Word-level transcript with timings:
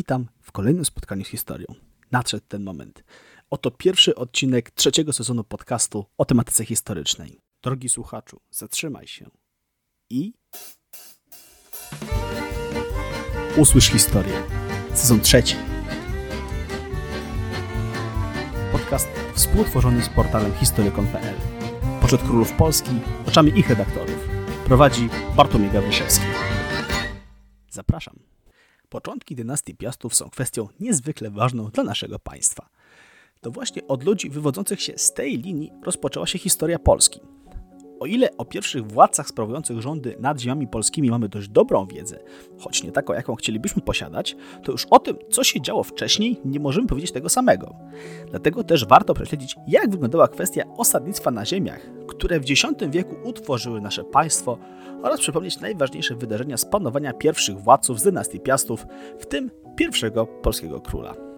Witam 0.00 0.28
w 0.40 0.52
kolejnym 0.52 0.84
spotkaniu 0.84 1.24
z 1.24 1.28
historią. 1.28 1.66
Nadszedł 2.10 2.44
ten 2.48 2.62
moment. 2.62 3.04
Oto 3.50 3.70
pierwszy 3.70 4.14
odcinek 4.14 4.70
trzeciego 4.70 5.12
sezonu 5.12 5.44
podcastu 5.44 6.06
o 6.18 6.24
tematyce 6.24 6.64
historycznej. 6.64 7.40
Drogi 7.62 7.88
słuchaczu, 7.88 8.40
zatrzymaj 8.50 9.06
się 9.06 9.30
i 10.10 10.32
usłysz 13.56 13.90
historię. 13.90 14.42
Sezon 14.94 15.20
trzeci. 15.20 15.56
Podcast 18.72 19.08
współtworzony 19.34 20.02
z 20.02 20.08
portalem 20.08 20.52
Historykon.pl. 20.52 21.36
Poczet 22.00 22.22
królów 22.22 22.52
Polski 22.52 22.90
oczami 23.28 23.58
ich 23.58 23.68
redaktorów. 23.68 24.28
Prowadzi 24.64 25.08
Bartłomiej 25.36 25.70
Gawryszewski. 25.70 26.26
Zapraszam. 27.70 28.29
Początki 28.90 29.36
dynastii 29.36 29.74
Piastów 29.74 30.14
są 30.14 30.30
kwestią 30.30 30.68
niezwykle 30.80 31.30
ważną 31.30 31.70
dla 31.70 31.84
naszego 31.84 32.18
państwa. 32.18 32.68
To 33.40 33.50
właśnie 33.50 33.86
od 33.86 34.04
ludzi 34.04 34.30
wywodzących 34.30 34.82
się 34.82 34.92
z 34.96 35.12
tej 35.12 35.38
linii 35.38 35.72
rozpoczęła 35.82 36.26
się 36.26 36.38
historia 36.38 36.78
Polski. 36.78 37.20
O 38.00 38.06
ile 38.06 38.36
o 38.36 38.44
pierwszych 38.44 38.86
władcach 38.86 39.28
sprawujących 39.28 39.80
rządy 39.80 40.16
nad 40.20 40.40
ziemiami 40.40 40.66
polskimi 40.66 41.10
mamy 41.10 41.28
dość 41.28 41.48
dobrą 41.48 41.86
wiedzę, 41.86 42.18
choć 42.58 42.82
nie 42.82 42.92
taką, 42.92 43.12
jaką 43.12 43.34
chcielibyśmy 43.34 43.82
posiadać, 43.82 44.36
to 44.64 44.72
już 44.72 44.86
o 44.90 44.98
tym, 44.98 45.16
co 45.30 45.44
się 45.44 45.60
działo 45.60 45.82
wcześniej, 45.82 46.40
nie 46.44 46.60
możemy 46.60 46.86
powiedzieć 46.86 47.12
tego 47.12 47.28
samego. 47.28 47.74
Dlatego 48.30 48.64
też 48.64 48.86
warto 48.86 49.14
prześledzić, 49.14 49.56
jak 49.68 49.90
wyglądała 49.90 50.28
kwestia 50.28 50.62
osadnictwa 50.76 51.30
na 51.30 51.46
ziemiach, 51.46 51.80
które 52.08 52.40
w 52.40 52.50
X 52.50 52.64
wieku 52.90 53.16
utworzyły 53.24 53.80
nasze 53.80 54.04
państwo 54.04 54.58
oraz 55.02 55.20
przypomnieć 55.20 55.60
najważniejsze 55.60 56.14
wydarzenia 56.14 56.56
z 56.56 56.64
panowania 56.64 57.12
pierwszych 57.12 57.58
władców 57.58 58.00
z 58.00 58.02
dynastii 58.02 58.40
Piastów, 58.40 58.86
w 59.18 59.26
tym 59.26 59.50
pierwszego 59.76 60.26
polskiego 60.26 60.80
króla. 60.80 61.29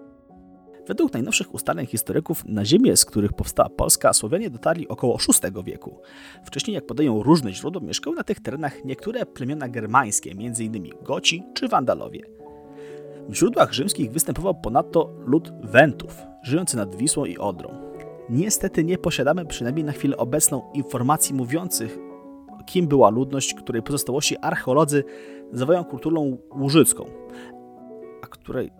Według 0.87 1.13
najnowszych 1.13 1.53
ustaleń 1.53 1.85
historyków 1.85 2.45
na 2.45 2.65
ziemię, 2.65 2.97
z 2.97 3.05
których 3.05 3.33
powstała 3.33 3.69
Polska, 3.69 4.13
Słowianie 4.13 4.49
dotarli 4.49 4.87
około 4.87 5.17
VI 5.17 5.63
wieku. 5.63 6.01
Wcześniej, 6.45 6.75
jak 6.75 6.85
podają 6.85 7.23
różne 7.23 7.53
źródła, 7.53 7.81
mieszkały 7.81 8.15
na 8.15 8.23
tych 8.23 8.39
terenach 8.39 8.85
niektóre 8.85 9.25
plemiona 9.25 9.69
germańskie, 9.69 10.31
m.in. 10.31 10.89
Goci 11.01 11.43
czy 11.53 11.67
Wandalowie. 11.67 12.21
W 13.29 13.33
źródłach 13.33 13.73
rzymskich 13.73 14.11
występował 14.11 14.55
ponadto 14.55 15.15
lud 15.25 15.51
Wentów, 15.63 16.17
żyjący 16.43 16.77
nad 16.77 16.95
Wisłą 16.95 17.25
i 17.25 17.37
Odrą. 17.37 17.69
Niestety 18.29 18.83
nie 18.83 18.97
posiadamy 18.97 19.45
przynajmniej 19.45 19.85
na 19.85 19.91
chwilę 19.91 20.17
obecną 20.17 20.61
informacji 20.73 21.35
mówiących, 21.35 21.97
kim 22.65 22.87
była 22.87 23.09
ludność, 23.09 23.53
której 23.53 23.81
pozostałości 23.81 24.37
archeolodzy 24.37 25.03
nazywają 25.51 25.83
kulturą 25.83 26.37
łużycką, 26.55 27.05
a 28.21 28.27
której 28.27 28.71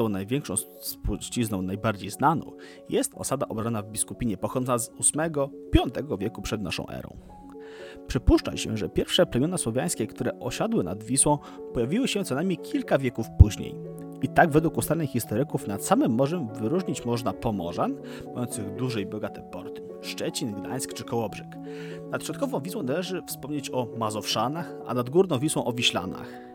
tą 0.00 0.08
największą 0.08 0.56
spuścizną, 0.80 1.62
najbardziej 1.62 2.10
znaną, 2.10 2.52
jest 2.88 3.12
osada 3.14 3.48
obrana 3.48 3.82
w 3.82 3.90
Biskupinie 3.90 4.36
pochodząca 4.36 4.78
z 4.78 4.90
VIII-V 4.90 6.16
wieku 6.18 6.42
przed 6.42 6.62
naszą 6.62 6.88
erą. 6.88 7.16
Przypuszcza 8.06 8.56
się, 8.56 8.76
że 8.76 8.88
pierwsze 8.88 9.26
plemiona 9.26 9.58
słowiańskie, 9.58 10.06
które 10.06 10.38
osiadły 10.38 10.84
nad 10.84 11.02
Wisłą, 11.02 11.38
pojawiły 11.74 12.08
się 12.08 12.24
co 12.24 12.34
najmniej 12.34 12.58
kilka 12.58 12.98
wieków 12.98 13.26
później. 13.38 13.74
I 14.22 14.28
tak 14.28 14.50
według 14.50 14.78
ustaleń 14.78 15.06
historyków 15.06 15.66
nad 15.66 15.84
samym 15.84 16.12
morzem 16.12 16.48
wyróżnić 16.48 17.04
można 17.04 17.32
Pomorzan, 17.32 17.96
mających 18.34 18.74
duże 18.74 19.00
i 19.00 19.06
bogate 19.06 19.42
porty, 19.42 19.82
Szczecin, 20.02 20.52
Gdańsk 20.52 20.92
czy 20.92 21.04
Kołobrzeg. 21.04 21.56
Nad 22.10 22.24
środkową 22.24 22.60
Wisłą 22.60 22.82
należy 22.82 23.22
wspomnieć 23.26 23.70
o 23.70 23.88
Mazowszanach, 23.98 24.74
a 24.86 24.94
nad 24.94 25.10
Górną 25.10 25.38
Wisłą 25.38 25.64
o 25.64 25.72
Wiślanach. 25.72 26.49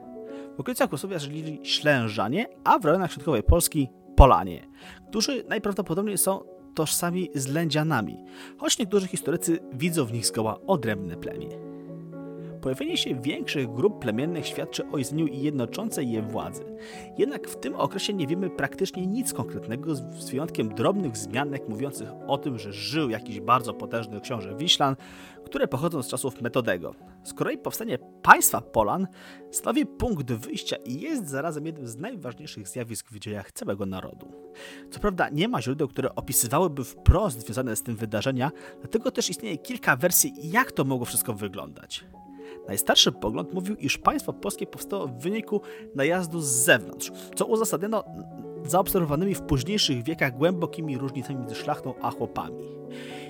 W 0.57 0.59
okolicach 0.59 0.89
Kosowia 0.89 1.19
żyli 1.19 1.59
Ślężanie, 1.63 2.47
a 2.63 2.79
w 2.79 2.85
rejonach 2.85 3.11
środkowej 3.11 3.43
Polski 3.43 3.89
Polanie, 4.15 4.67
którzy 5.09 5.43
najprawdopodobniej 5.49 6.17
są 6.17 6.39
tożsami 6.75 7.29
z 7.35 7.47
Lędzianami, 7.47 8.17
choć 8.57 8.79
niektórzy 8.79 9.07
historycy 9.07 9.59
widzą 9.73 10.05
w 10.05 10.13
nich 10.13 10.25
zgoła 10.25 10.59
odrębne 10.67 11.17
plemię. 11.17 11.74
Pojawienie 12.65 12.97
się 12.97 13.21
większych 13.21 13.73
grup 13.73 13.99
plemiennych 13.99 14.47
świadczy 14.47 14.83
o 14.91 14.97
istnieniu 14.97 15.27
jednoczącej 15.27 16.11
je 16.11 16.21
władzy. 16.21 16.65
Jednak 17.17 17.47
w 17.47 17.59
tym 17.59 17.75
okresie 17.75 18.13
nie 18.13 18.27
wiemy 18.27 18.49
praktycznie 18.49 19.07
nic 19.07 19.33
konkretnego, 19.33 19.95
z 19.95 20.29
wyjątkiem 20.29 20.69
drobnych 20.69 21.17
zmianek 21.17 21.69
mówiących 21.69 22.09
o 22.27 22.37
tym, 22.37 22.59
że 22.59 22.73
żył 22.73 23.09
jakiś 23.09 23.39
bardzo 23.39 23.73
potężny 23.73 24.21
książę 24.21 24.55
Wiślan, 24.55 24.95
które 25.45 25.67
pochodzą 25.67 26.03
z 26.03 26.07
czasów 26.07 26.41
Metodego. 26.41 26.95
Z 27.23 27.33
kolei 27.33 27.57
powstanie 27.57 27.97
państwa 28.21 28.61
Polan 28.61 29.07
stanowi 29.51 29.85
punkt 29.85 30.31
wyjścia 30.31 30.75
i 30.75 30.99
jest 30.99 31.29
zarazem 31.29 31.65
jednym 31.65 31.87
z 31.87 31.97
najważniejszych 31.97 32.67
zjawisk 32.67 33.09
w 33.11 33.19
dziejach 33.19 33.51
całego 33.51 33.85
narodu. 33.85 34.31
Co 34.91 34.99
prawda 34.99 35.29
nie 35.29 35.47
ma 35.47 35.61
źródeł, 35.61 35.87
które 35.87 36.15
opisywałyby 36.15 36.83
wprost 36.83 37.45
związane 37.45 37.75
z 37.75 37.83
tym 37.83 37.95
wydarzenia, 37.95 38.51
dlatego 38.79 39.11
też 39.11 39.29
istnieje 39.29 39.57
kilka 39.57 39.95
wersji, 39.95 40.33
jak 40.43 40.71
to 40.71 40.83
mogło 40.83 41.05
wszystko 41.05 41.33
wyglądać. 41.33 42.05
Najstarszy 42.67 43.11
pogląd 43.11 43.53
mówił, 43.53 43.75
iż 43.75 43.97
państwo 43.97 44.33
polskie 44.33 44.67
powstało 44.67 45.07
w 45.07 45.17
wyniku 45.17 45.61
najazdu 45.95 46.39
z 46.41 46.45
zewnątrz, 46.45 47.11
co 47.35 47.45
uzasadniono 47.45 48.03
zaobserwowanymi 48.65 49.35
w 49.35 49.41
późniejszych 49.41 50.03
wiekach 50.03 50.37
głębokimi 50.37 50.97
różnicami 50.97 51.39
między 51.39 51.55
szlachtą 51.55 51.93
a 52.01 52.11
chłopami. 52.11 52.63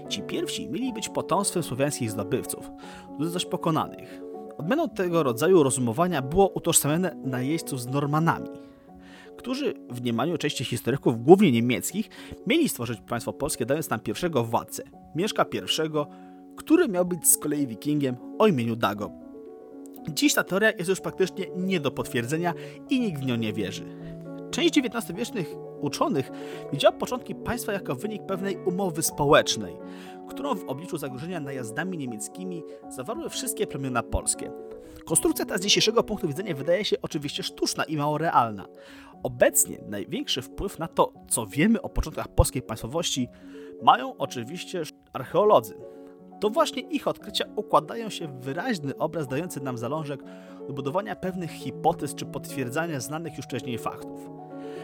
Ci 0.09 0.21
pierwsi 0.21 0.69
mieli 0.69 0.93
być 0.93 1.09
potomstwem 1.09 1.63
słowiańskich 1.63 2.11
zdobywców, 2.11 2.71
ludzi 3.19 3.31
zaś 3.31 3.45
pokonanych. 3.45 4.21
Odmianą 4.57 4.89
tego 4.89 5.23
rodzaju 5.23 5.63
rozumowania 5.63 6.21
było 6.21 6.49
utożsamiane 6.49 7.15
najeźdźców 7.23 7.81
z 7.81 7.87
Normanami, 7.87 8.49
którzy 9.37 9.73
w 9.89 10.01
mniemaniu 10.01 10.37
części 10.37 10.65
historyków, 10.65 11.23
głównie 11.23 11.51
niemieckich, 11.51 12.09
mieli 12.47 12.69
stworzyć 12.69 13.01
państwo 13.01 13.33
polskie, 13.33 13.65
dając 13.65 13.89
nam 13.89 13.99
pierwszego 13.99 14.43
władcę, 14.43 14.83
Mieszka 15.15 15.45
I, 15.53 15.59
który 16.55 16.87
miał 16.87 17.05
być 17.05 17.27
z 17.27 17.37
kolei 17.37 17.67
wikingiem 17.67 18.15
o 18.39 18.47
imieniu 18.47 18.75
Dago. 18.75 19.24
Dziś 20.09 20.33
ta 20.33 20.43
teoria 20.43 20.71
jest 20.71 20.89
już 20.89 21.01
praktycznie 21.01 21.45
nie 21.55 21.79
do 21.79 21.91
potwierdzenia 21.91 22.53
i 22.89 22.99
nikt 22.99 23.21
w 23.21 23.25
nią 23.25 23.35
nie 23.35 23.53
wierzy. 23.53 23.85
Część 24.51 24.77
XIX-wiecznych 24.77 25.55
uczonych 25.81 26.31
widziała 26.71 26.97
początki 26.97 27.35
państwa 27.35 27.73
jako 27.73 27.95
wynik 27.95 28.25
pewnej 28.25 28.57
umowy 28.57 29.03
społecznej, 29.03 29.77
którą 30.29 30.55
w 30.55 30.63
obliczu 30.63 30.97
zagrożenia 30.97 31.39
najazdami 31.39 31.97
niemieckimi 31.97 32.63
zawarły 32.89 33.29
wszystkie 33.29 33.67
plemiona 33.67 34.03
polskie. 34.03 34.51
Konstrukcja 35.05 35.45
ta 35.45 35.57
z 35.57 35.61
dzisiejszego 35.61 36.03
punktu 36.03 36.27
widzenia 36.27 36.55
wydaje 36.55 36.85
się 36.85 36.95
oczywiście 37.01 37.43
sztuczna 37.43 37.83
i 37.83 37.97
mało 37.97 38.17
realna. 38.17 38.65
Obecnie 39.23 39.77
największy 39.87 40.41
wpływ 40.41 40.79
na 40.79 40.87
to, 40.87 41.13
co 41.29 41.45
wiemy 41.45 41.81
o 41.81 41.89
początkach 41.89 42.27
polskiej 42.27 42.61
państwowości, 42.61 43.27
mają 43.83 44.17
oczywiście 44.17 44.81
archeolodzy. 45.13 45.75
To 46.39 46.49
właśnie 46.49 46.81
ich 46.81 47.07
odkrycia 47.07 47.45
układają 47.55 48.09
się 48.09 48.27
w 48.27 48.39
wyraźny 48.39 48.97
obraz 48.97 49.27
dający 49.27 49.61
nam 49.61 49.77
zalążek 49.77 50.23
do 50.67 50.73
budowania 50.73 51.15
pewnych 51.15 51.51
hipotez 51.51 52.15
czy 52.15 52.25
potwierdzania 52.25 52.99
znanych 52.99 53.37
już 53.37 53.45
wcześniej 53.45 53.77
faktów. 53.77 54.29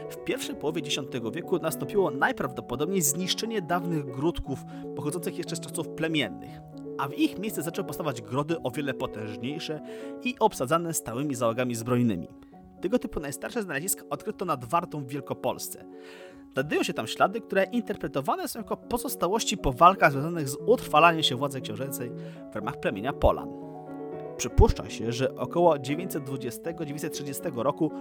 W 0.09 0.23
pierwszej 0.23 0.55
połowie 0.55 0.81
X 0.81 0.99
wieku 1.33 1.57
nastąpiło 1.57 2.11
najprawdopodobniej 2.11 3.01
zniszczenie 3.01 3.61
dawnych 3.61 4.05
gródków 4.05 4.59
pochodzących 4.95 5.37
jeszcze 5.37 5.55
z 5.55 5.59
czasów 5.59 5.89
plemiennych, 5.89 6.59
a 6.97 7.07
w 7.07 7.13
ich 7.13 7.39
miejsce 7.39 7.61
zaczęły 7.61 7.87
powstawać 7.87 8.21
grody 8.21 8.61
o 8.63 8.71
wiele 8.71 8.93
potężniejsze 8.93 9.79
i 10.23 10.35
obsadzane 10.39 10.93
stałymi 10.93 11.35
załogami 11.35 11.75
zbrojnymi. 11.75 12.27
Tego 12.81 12.99
typu 12.99 13.19
najstarsze 13.19 13.63
znaleziska 13.63 14.03
odkryto 14.09 14.45
nad 14.45 14.65
Wartą 14.65 15.03
w 15.03 15.07
Wielkopolsce. 15.07 15.85
Znajdują 16.53 16.83
się 16.83 16.93
tam 16.93 17.07
ślady, 17.07 17.41
które 17.41 17.63
interpretowane 17.63 18.47
są 18.47 18.59
jako 18.59 18.77
pozostałości 18.77 19.57
po 19.57 19.71
walkach 19.71 20.11
związanych 20.11 20.49
z 20.49 20.57
utrwalaniem 20.65 21.23
się 21.23 21.35
władzy 21.35 21.61
książęcej 21.61 22.11
w 22.51 22.55
ramach 22.55 22.79
plemienia 22.79 23.13
Polan. 23.13 23.49
Przypuszcza 24.37 24.89
się, 24.89 25.11
że 25.11 25.35
około 25.35 25.75
920-930 25.75 27.57
roku 27.63 27.91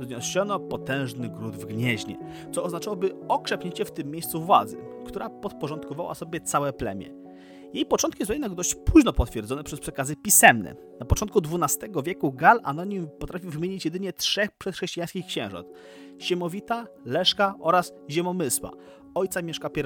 wzniesiono 0.00 0.60
potężny 0.60 1.28
gród 1.28 1.56
w 1.56 1.64
Gnieźnie, 1.64 2.16
co 2.52 2.62
oznaczałoby 2.62 3.14
okrzepnięcie 3.28 3.84
w 3.84 3.90
tym 3.90 4.10
miejscu 4.10 4.40
władzy, 4.40 4.76
która 5.06 5.30
podporządkowała 5.30 6.14
sobie 6.14 6.40
całe 6.40 6.72
plemię. 6.72 7.23
Jej 7.74 7.86
początki 7.86 8.26
są 8.26 8.32
jednak 8.32 8.54
dość 8.54 8.74
późno 8.74 9.12
potwierdzone 9.12 9.64
przez 9.64 9.80
przekazy 9.80 10.16
pisemne. 10.16 10.74
Na 11.00 11.06
początku 11.06 11.38
XII 11.38 11.88
wieku 12.04 12.32
Gal 12.32 12.60
Anonim 12.62 13.08
potrafił 13.18 13.50
wymienić 13.50 13.84
jedynie 13.84 14.12
trzech 14.12 14.50
przedchrześcijańskich 14.50 15.26
księżot: 15.26 15.66
Siemowita, 16.18 16.86
Leszka 17.04 17.54
oraz 17.60 17.92
Ziemomysła, 18.10 18.70
ojca 19.14 19.42
Mieszka 19.42 19.68
I. 19.68 19.80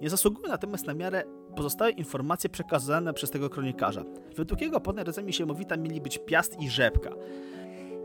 Nie 0.00 0.10
zasługuje 0.10 0.48
natomiast 0.48 0.86
na 0.86 0.94
miarę 0.94 1.24
pozostałe 1.56 1.90
informacje 1.90 2.50
przekazane 2.50 3.14
przez 3.14 3.30
tego 3.30 3.50
kronikarza. 3.50 4.04
Według 4.36 4.60
jego 4.60 4.80
podań 4.80 5.04
Siemowita 5.30 5.76
mieli 5.76 6.00
być 6.00 6.18
Piast 6.18 6.60
i 6.60 6.70
Rzepka. 6.70 7.10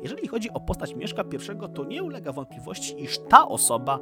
Jeżeli 0.02 0.28
chodzi 0.28 0.50
o 0.50 0.60
postać 0.60 0.96
Mieszka 0.96 1.24
I, 1.24 1.74
to 1.74 1.84
nie 1.86 2.04
ulega 2.04 2.32
wątpliwości, 2.32 3.04
iż 3.04 3.20
ta 3.30 3.48
osoba 3.48 4.00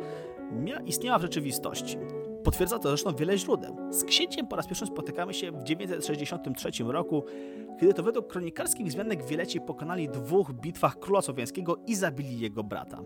istniała 0.86 1.20
w 1.20 1.22
rzeczywistości. 1.22 1.98
Potwierdza 2.44 2.80
to 2.80 2.90
zresztą 2.90 3.16
wiele 3.16 3.38
źródeł. 3.38 3.78
Z 3.90 4.04
księciem 4.04 4.48
po 4.48 4.56
raz 4.56 4.68
pierwszy 4.68 4.86
spotykamy 4.86 5.34
się 5.34 5.52
w 5.52 5.64
963 5.64 6.70
roku, 6.84 7.24
kiedy 7.80 7.94
to 7.94 8.04
według 8.04 8.28
kronikarskich 8.28 8.88
wzmianek 8.88 9.26
Wieleci 9.26 9.62
pokonali 9.62 10.10
dwóch 10.10 10.52
bitwach 10.54 11.00
króla 11.00 11.22
słowiańskiego 11.22 11.78
i 11.88 11.96
zabili 11.96 12.40
jego 12.40 12.64
brata. 12.64 13.04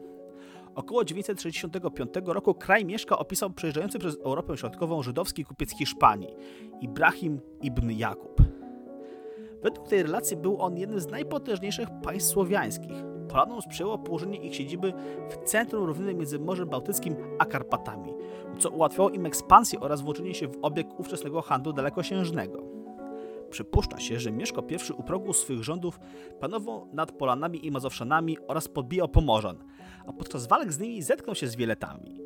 Około 0.75 1.05
965 1.05 2.09
roku 2.25 2.53
kraj 2.53 2.85
Mieszka 2.85 3.17
opisał 3.17 3.49
przejeżdżający 3.49 3.99
przez 3.99 4.17
Europę 4.25 4.57
Środkową 4.57 5.03
żydowski 5.03 5.45
kupiec 5.45 5.71
Hiszpanii, 5.77 6.35
Ibrahim 6.81 7.39
ibn 7.61 7.91
Jakub. 7.91 8.41
Według 9.63 9.87
tej 9.87 10.03
relacji 10.03 10.37
był 10.37 10.61
on 10.61 10.77
jednym 10.77 10.99
z 10.99 11.07
najpotężniejszych 11.07 11.87
państw 12.03 12.31
słowiańskich. 12.31 13.12
Polanom 13.33 13.61
sprzyjało 13.61 13.97
położenie 13.97 14.37
ich 14.37 14.55
siedziby 14.55 14.93
w 15.29 15.49
centrum 15.49 15.83
równiny 15.83 16.13
między 16.13 16.39
Morzem 16.39 16.69
Bałtyckim 16.69 17.15
a 17.39 17.45
Karpatami, 17.45 18.13
co 18.59 18.69
ułatwiało 18.69 19.09
im 19.09 19.25
ekspansję 19.25 19.79
oraz 19.79 20.01
włączenie 20.01 20.33
się 20.33 20.47
w 20.47 20.57
obieg 20.61 20.99
ówczesnego 20.99 21.41
handlu 21.41 21.73
dalekosiężnego. 21.73 22.63
Przypuszcza 23.49 23.99
się, 23.99 24.19
że 24.19 24.31
Mieszko 24.31 24.63
I 24.69 24.93
u 24.93 25.03
progu 25.03 25.33
swych 25.33 25.63
rządów 25.63 25.99
panował 26.39 26.87
nad 26.93 27.11
Polanami 27.11 27.65
i 27.65 27.71
Mazowszanami 27.71 28.37
oraz 28.47 28.67
podbijał 28.67 29.07
Pomorzan, 29.07 29.57
a 30.07 30.13
podczas 30.13 30.47
walk 30.47 30.71
z 30.71 30.79
nimi 30.79 31.01
zetknął 31.01 31.35
się 31.35 31.47
z 31.47 31.55
Wieletami. 31.55 32.21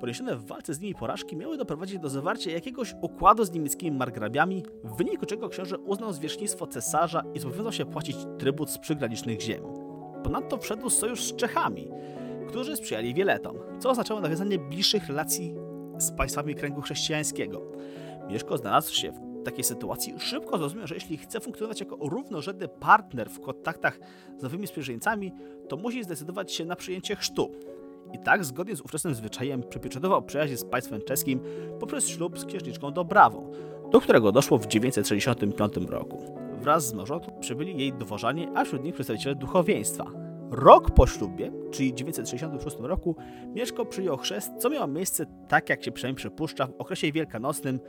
Poniesione 0.00 0.36
w 0.36 0.46
walce 0.46 0.74
z 0.74 0.80
nimi 0.80 0.94
porażki 0.94 1.36
miały 1.36 1.56
doprowadzić 1.56 1.98
do 1.98 2.08
zawarcia 2.08 2.50
jakiegoś 2.50 2.94
układu 3.00 3.44
z 3.44 3.52
niemieckimi 3.52 3.96
margrabiami, 3.96 4.62
w 4.84 4.96
wyniku 4.96 5.26
czego 5.26 5.48
książę 5.48 5.78
uznał 5.78 6.12
zwierzchnictwo 6.12 6.66
cesarza 6.66 7.24
i 7.34 7.38
zobowiązał 7.38 7.72
się 7.72 7.84
płacić 7.84 8.16
trybut 8.38 8.70
z 8.70 8.78
przygranicznych 8.78 9.40
ziem. 9.40 9.81
Ponadto 10.24 10.58
wszedł 10.58 10.90
sojusz 10.90 11.24
z 11.24 11.36
Czechami, 11.36 11.88
którzy 12.48 12.76
sprzyjali 12.76 13.14
Wieletom, 13.14 13.56
co 13.78 13.90
oznaczało 13.90 14.20
nawiązanie 14.20 14.58
bliższych 14.58 15.08
relacji 15.08 15.54
z 15.98 16.12
państwami 16.12 16.54
kręgu 16.54 16.80
chrześcijańskiego. 16.80 17.62
Mieszko 18.28 18.58
znalazł 18.58 18.94
się 18.94 19.12
w 19.12 19.44
takiej 19.44 19.64
sytuacji, 19.64 20.14
szybko 20.18 20.58
zrozumiał, 20.58 20.86
że 20.86 20.94
jeśli 20.94 21.16
chce 21.16 21.40
funkcjonować 21.40 21.80
jako 21.80 21.96
równorzędny 22.00 22.68
partner 22.68 23.30
w 23.30 23.40
kontaktach 23.40 23.98
z 24.38 24.42
nowymi 24.42 24.66
sprzymierzeńcami, 24.66 25.32
to 25.68 25.76
musi 25.76 26.04
zdecydować 26.04 26.52
się 26.52 26.64
na 26.64 26.76
przyjęcie 26.76 27.16
chrztu. 27.16 27.52
I 28.12 28.18
tak, 28.18 28.44
zgodnie 28.44 28.76
z 28.76 28.80
ówczesnym 28.80 29.14
zwyczajem, 29.14 29.62
przypieczętował 29.62 30.22
przyjaźń 30.22 30.56
z 30.56 30.64
państwem 30.64 31.02
czeskim 31.02 31.40
poprzez 31.80 32.08
ślub 32.08 32.38
z 32.38 32.44
księżniczką 32.44 32.90
Dobrawą, 32.90 33.52
do 33.90 34.00
którego 34.00 34.32
doszło 34.32 34.58
w 34.58 34.66
965 34.66 35.76
roku. 35.88 36.41
Wraz 36.62 36.86
z 36.86 36.92
małżonką 36.92 37.38
przybyli 37.40 37.78
jej 37.78 37.92
dworzanie, 37.92 38.48
a 38.54 38.64
wśród 38.64 38.84
nich 38.84 38.94
przedstawiciele 38.94 39.34
duchowieństwa. 39.34 40.04
Rok 40.50 40.90
po 40.90 41.06
ślubie, 41.06 41.52
czyli 41.70 41.94
966 41.94 42.76
roku, 42.80 43.16
Mieszko 43.54 43.86
przyjął 43.86 44.16
chrzest, 44.16 44.52
co 44.58 44.70
miało 44.70 44.86
miejsce, 44.86 45.26
tak 45.48 45.68
jak 45.70 45.84
się 45.84 45.92
przynajmniej 45.92 46.16
przypuszcza, 46.16 46.66
w 46.66 46.74
okresie 46.78 47.12
wielkanocnym, 47.12 47.80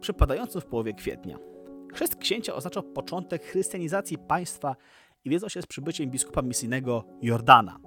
przypadającym 0.00 0.60
w 0.60 0.66
połowie 0.66 0.94
kwietnia. 0.94 1.38
Chrzest 1.92 2.16
księcia 2.16 2.54
oznaczał 2.54 2.82
początek 2.82 3.44
chrystianizacji 3.44 4.18
państwa 4.18 4.76
i 5.24 5.30
wiązał 5.30 5.50
się 5.50 5.62
z 5.62 5.66
przybyciem 5.66 6.10
biskupa 6.10 6.42
misyjnego 6.42 7.04
Jordana 7.22 7.80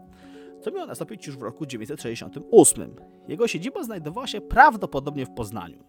co 0.64 0.72
miało 0.72 0.86
nastąpić 0.86 1.28
już 1.28 1.38
w 1.38 1.42
roku 1.42 1.66
968. 1.66 2.96
Jego 3.28 3.48
siedziba 3.48 3.84
znajdowała 3.84 4.28
się 4.28 4.42
prawdopodobnie 4.42 5.26
w 5.26 5.34
Poznaniu. 5.34 5.84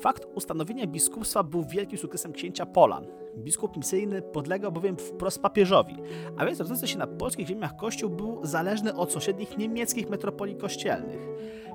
Fakt 0.00 0.26
ustanowienia 0.34 0.86
biskupstwa 0.86 1.42
był 1.42 1.64
wielkim 1.64 1.98
sukcesem 1.98 2.32
księcia 2.32 2.66
Polan. 2.66 3.06
Biskup 3.36 3.76
misyjny 3.76 4.22
podlegał 4.22 4.72
bowiem 4.72 4.96
wprost 4.96 5.42
papieżowi, 5.42 5.96
a 6.36 6.46
więc 6.46 6.60
rodzący 6.60 6.88
się 6.88 6.98
na 6.98 7.06
polskich 7.06 7.46
ziemiach 7.46 7.76
kościół 7.76 8.10
był 8.10 8.46
zależny 8.46 8.94
od 8.94 9.12
sąsiednich 9.12 9.58
niemieckich 9.58 10.10
metropolii 10.10 10.56
kościelnych. 10.56 11.28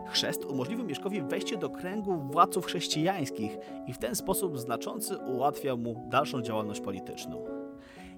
Chrzest 0.07 0.45
umożliwił 0.45 0.85
Mieszkowi 0.85 1.21
wejście 1.21 1.57
do 1.57 1.69
kręgu 1.69 2.17
władców 2.17 2.65
chrześcijańskich 2.65 3.57
i 3.87 3.93
w 3.93 3.97
ten 3.97 4.15
sposób 4.15 4.59
znaczący 4.59 5.17
ułatwiał 5.17 5.77
mu 5.77 6.07
dalszą 6.09 6.41
działalność 6.41 6.81
polityczną. 6.81 7.45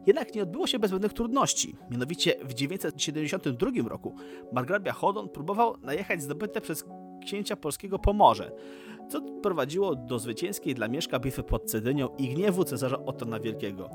Jednak 0.05 0.35
nie 0.35 0.43
odbyło 0.43 0.67
się 0.67 0.79
bez 0.79 0.91
pewnych 0.91 1.13
trudności. 1.13 1.75
Mianowicie 1.91 2.35
w 2.43 2.53
972 2.53 3.89
roku 3.89 4.15
margrabia 4.51 4.91
Hodon 4.91 5.29
próbował 5.29 5.75
najechać 5.81 6.21
zdobyte 6.21 6.61
przez 6.61 6.85
księcia 7.23 7.55
polskiego 7.55 7.99
Pomorze, 7.99 8.51
co 9.09 9.21
prowadziło 9.21 9.95
do 9.95 10.19
zwycięskiej 10.19 10.75
dla 10.75 10.87
Mieszka 10.87 11.19
bitwy 11.19 11.43
pod 11.43 11.63
Cedynią 11.63 12.09
i 12.17 12.29
gniewu 12.29 12.63
cesarza 12.63 13.05
Ottona 13.05 13.39
Wielkiego, 13.39 13.89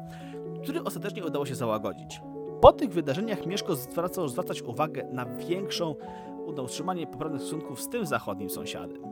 który 0.63 0.83
ostatecznie 0.83 1.25
udało 1.25 1.47
się 1.47 1.55
załagodzić. 1.55 2.21
Po 2.61 2.73
tych 2.73 2.91
wydarzeniach 2.91 3.47
Mieszko 3.47 3.77
zwracał 3.77 4.29
zwracać 4.29 4.63
uwagę 4.63 5.09
na 5.13 5.27
większą, 5.27 5.95
na 6.57 6.63
utrzymanie 6.63 7.07
poprawnych 7.07 7.41
stosunków 7.41 7.81
z 7.81 7.89
tym 7.89 8.07
zachodnim 8.07 8.51
sąsiadem. 8.51 9.03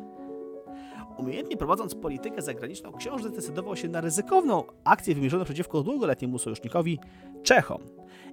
Umiejętnie 1.19 1.57
prowadząc 1.57 1.95
politykę 1.95 2.43
zagraniczną, 2.43 2.93
książę 2.93 3.29
zdecydował 3.29 3.77
się 3.77 3.89
na 3.89 4.01
ryzykowną 4.01 4.65
akcję 4.85 5.15
wymierzoną 5.15 5.45
przeciwko 5.45 5.83
długoletniemu 5.83 6.39
sojusznikowi 6.39 6.99
Czechom. 7.43 7.83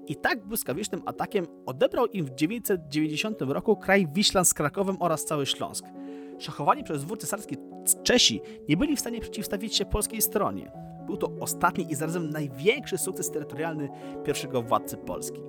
I 0.08 0.16
tak 0.16 0.46
błyskawicznym 0.46 1.02
atakiem 1.06 1.46
odebrał 1.66 2.06
im 2.06 2.26
w 2.26 2.30
990 2.30 3.42
roku 3.42 3.76
kraj 3.76 4.08
Wiślan 4.14 4.46
z 4.46 4.54
Krakowem 4.54 4.98
oraz 5.00 5.26
cały 5.26 5.46
Śląsk. 5.46 5.86
Szachowani 6.40 6.84
przez 6.84 7.06
dwór 7.06 7.20
cesarski 7.20 7.58
Czesi 8.04 8.42
nie 8.70 8.78
byli 8.78 8.96
w 8.96 9.00
stanie 9.00 9.20
przeciwstawić 9.22 9.76
się 9.76 9.86
polskiej 9.86 10.22
stronie. 10.22 10.72
Był 11.06 11.18
to 11.18 11.32
ostatni 11.40 11.92
i 11.92 11.96
zarazem 11.96 12.30
największy 12.30 12.98
sukces 12.98 13.32
terytorialny 13.32 13.90
pierwszego 14.26 14.62
władcy 14.62 14.98
Polski. 14.98 15.42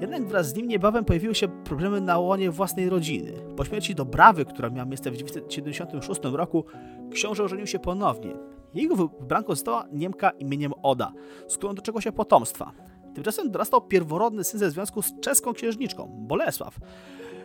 Jednak 0.00 0.26
wraz 0.26 0.48
z 0.48 0.54
nim 0.54 0.68
niebawem 0.68 1.04
pojawiły 1.04 1.34
się 1.34 1.48
problemy 1.48 2.00
na 2.00 2.18
łonie 2.18 2.50
własnej 2.50 2.88
rodziny. 2.88 3.32
Po 3.56 3.64
śmierci 3.64 3.94
Dobrawy, 3.94 4.44
która 4.44 4.70
miała 4.70 4.84
miejsce 4.84 5.10
w 5.10 5.12
1976 5.12 6.20
roku, 6.24 6.64
książę 7.10 7.44
ożenił 7.44 7.66
się 7.66 7.78
ponownie. 7.78 8.34
Jego 8.74 8.96
wybranką 8.96 9.54
została 9.54 9.86
Niemka 9.92 10.30
imieniem 10.30 10.72
Oda, 10.82 11.12
z 11.48 11.56
którą 11.56 11.74
doczekał 11.74 12.00
się 12.00 12.12
potomstwa. 12.12 12.72
Tymczasem 13.14 13.50
dorastał 13.50 13.80
pierworodny 13.80 14.44
syn 14.44 14.60
ze 14.60 14.70
związku 14.70 15.02
z 15.02 15.20
czeską 15.20 15.52
księżniczką, 15.52 16.08
Bolesław, 16.18 16.76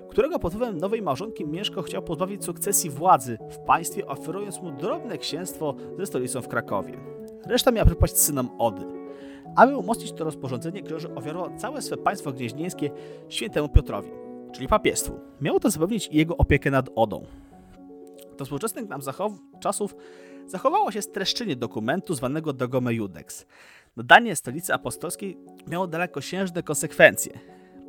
którego 0.09 0.39
pod 0.39 0.53
wpływem 0.53 0.77
nowej 0.77 1.01
małżonki 1.01 1.45
Mieszko 1.45 1.81
chciał 1.81 2.01
pozbawić 2.01 2.45
sukcesji 2.45 2.89
władzy 2.89 3.37
w 3.51 3.57
państwie, 3.57 4.07
oferując 4.07 4.61
mu 4.61 4.71
drobne 4.71 5.17
księstwo 5.17 5.75
ze 5.97 6.05
stolicą 6.05 6.41
w 6.41 6.47
Krakowie. 6.47 6.97
Reszta 7.45 7.71
miała 7.71 7.85
przypaść 7.85 8.17
synom 8.17 8.49
Ody. 8.57 8.85
Aby 9.55 9.77
umocnić 9.77 10.11
to 10.11 10.23
rozporządzenie, 10.23 10.81
książę 10.83 11.15
ofiarował 11.15 11.57
całe 11.57 11.81
swe 11.81 11.97
państwo 11.97 12.31
gnieźnieńskie 12.31 12.89
świętemu 13.29 13.69
Piotrowi, 13.69 14.09
czyli 14.51 14.67
papiestwu. 14.67 15.19
Miało 15.41 15.59
to 15.59 15.69
zapewnić 15.69 16.09
jego 16.11 16.37
opiekę 16.37 16.71
nad 16.71 16.89
Odą. 16.95 17.25
Do 18.37 18.45
współczesnych 18.45 18.89
nam 18.89 19.01
zachow- 19.01 19.37
czasów 19.59 19.95
zachowało 20.45 20.91
się 20.91 21.01
streszczenie 21.01 21.55
dokumentu 21.55 22.15
zwanego 22.15 22.53
Dogome 22.53 22.93
Judex. 22.93 23.45
Nadanie 23.97 24.35
stolicy 24.35 24.73
apostolskiej 24.73 25.37
miało 25.67 25.87
dalekosiężne 25.87 26.63
konsekwencje. 26.63 27.39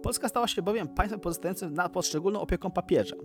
Polska 0.03 0.29
stała 0.29 0.49
się 0.49 0.63
bowiem 0.63 0.89
państwem 0.89 1.21
pozostającym 1.21 1.75
nad 1.75 1.93
poszczególną 1.93 2.41
opieką 2.41 2.71
papieża, 2.71 3.17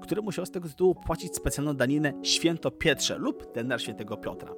który 0.00 0.22
musiał 0.22 0.46
z 0.46 0.50
tego 0.50 0.68
tytułu 0.68 0.94
płacić 0.94 1.36
specjalną 1.36 1.74
daninę 1.74 2.12
święto 2.22 2.70
Pietrze 2.70 3.18
lub 3.18 3.52
denar 3.54 3.80
świętego 3.80 4.16
Piotra. 4.16 4.52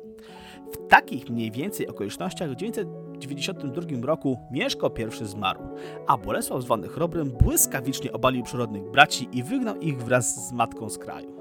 W 0.72 0.88
takich 0.88 1.30
mniej 1.30 1.50
więcej 1.50 1.88
okolicznościach 1.88 2.50
w 2.50 2.56
992 2.56 4.06
roku 4.06 4.38
Mieszko 4.50 4.90
I 5.22 5.26
zmarł, 5.26 5.60
a 6.06 6.18
Bolesław 6.18 6.62
zwany 6.62 6.88
Chrobrym 6.88 7.30
błyskawicznie 7.30 8.12
obalił 8.12 8.42
przyrodnych 8.42 8.90
braci 8.90 9.28
i 9.32 9.42
wygnał 9.42 9.76
ich 9.76 10.02
wraz 10.02 10.48
z 10.48 10.52
matką 10.52 10.90
z 10.90 10.98
kraju. 10.98 11.36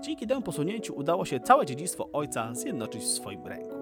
Dzięki 0.00 0.26
temu 0.26 0.42
posunięciu 0.42 0.94
udało 0.96 1.24
się 1.24 1.40
całe 1.40 1.66
dziedzictwo 1.66 2.08
ojca 2.12 2.54
zjednoczyć 2.54 3.02
w 3.02 3.08
swoim 3.08 3.46
ręku. 3.46 3.77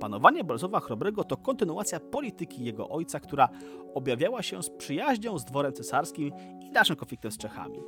Panowanie 0.00 0.44
Bolesława 0.44 0.80
Chrobrego 0.80 1.24
to 1.24 1.36
kontynuacja 1.36 2.00
polityki 2.00 2.64
jego 2.64 2.88
ojca, 2.88 3.20
która 3.20 3.48
objawiała 3.94 4.42
się 4.42 4.62
z 4.62 4.70
przyjaźnią 4.70 5.38
z 5.38 5.44
dworem 5.44 5.72
cesarskim 5.72 6.32
i 6.60 6.70
dalszym 6.70 6.96
konfliktem 6.96 7.32
z 7.32 7.38
Czechami. 7.38 7.78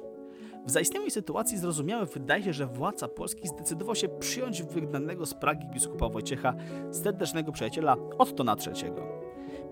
W 0.67 0.71
zaistniałej 0.71 1.11
sytuacji 1.11 1.59
zrozumiałe 1.59 2.07
wydaje 2.07 2.43
się, 2.43 2.53
że 2.53 2.67
władca 2.67 3.09
Polski 3.09 3.49
zdecydował 3.49 3.95
się 3.95 4.09
przyjąć 4.09 4.63
wygnanego 4.63 5.27
z 5.27 5.35
Pragi 5.35 5.67
biskupa 5.67 6.09
Wojciecha, 6.09 6.55
serdecznego 6.91 7.53
przyjaciela 7.53 7.97
Ottona 8.19 8.57
III. 8.67 8.93